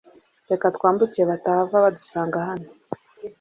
Reka 0.49 0.65
twambuke 0.75 1.21
batahava 1.29 1.77
badusanga 1.85 2.37
hano. 2.47 2.67